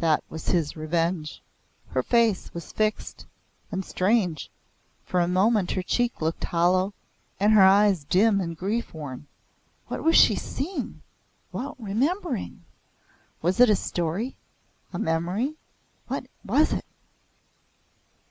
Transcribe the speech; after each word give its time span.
That 0.00 0.22
was 0.28 0.48
his 0.48 0.76
revenge!" 0.76 1.40
Her 1.88 2.02
face 2.02 2.52
was 2.52 2.72
fixed 2.72 3.24
and 3.70 3.86
strange, 3.86 4.50
for 5.02 5.18
a 5.18 5.26
moment 5.26 5.70
her 5.70 5.82
cheek 5.82 6.20
looked 6.20 6.44
hollow, 6.44 6.92
her 7.40 7.62
eyes 7.62 8.04
dim 8.04 8.38
and 8.38 8.54
grief 8.54 8.92
worn. 8.92 9.28
What 9.86 10.04
was 10.04 10.14
she 10.14 10.34
seeing? 10.36 11.00
what 11.52 11.80
remembering? 11.82 12.66
Was 13.40 13.60
it 13.60 13.70
a 13.70 13.74
story 13.74 14.36
a 14.92 14.98
memory? 14.98 15.54
What 16.06 16.26
was 16.44 16.74
it? 16.74 16.84